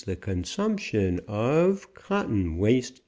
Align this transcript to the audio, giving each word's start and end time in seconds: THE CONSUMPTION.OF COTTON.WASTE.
THE 0.03 0.15
CONSUMPTION.OF 0.15 1.85
COTTON.WASTE. 1.93 2.99